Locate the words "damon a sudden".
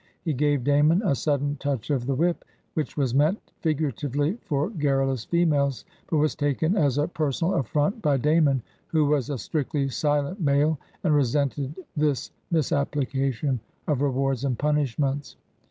0.63-1.57